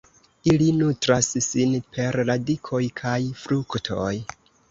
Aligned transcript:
Ili 0.51 0.69
nutras 0.77 1.27
sin 1.47 1.75
per 1.97 2.17
radikoj 2.31 2.81
kaj 3.01 3.15
fruktoj. 3.45 4.11